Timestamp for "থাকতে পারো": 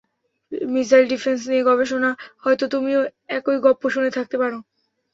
4.17-4.57